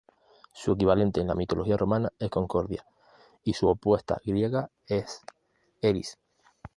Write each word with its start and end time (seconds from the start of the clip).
Su 0.51 0.71
equivalente 0.71 1.21
en 1.21 1.27
la 1.27 1.35
mitología 1.35 1.77
romana 1.77 2.09
es 2.17 2.31
Concordia, 2.31 2.83
y 3.43 3.53
su 3.53 3.67
opuesta 3.67 4.19
griega 4.25 4.71
es 4.87 5.21
Eris. 5.79 6.17